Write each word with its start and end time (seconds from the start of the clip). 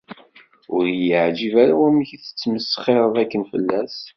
Ur 0.75 0.83
yi-yeεǧib 0.89 1.53
ara 1.63 1.75
wamek 1.81 2.09
tesmesxireḍ 2.15 3.15
akken 3.23 3.43
fell-as. 3.51 3.95